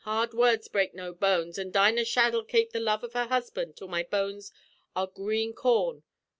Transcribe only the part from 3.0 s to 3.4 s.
av her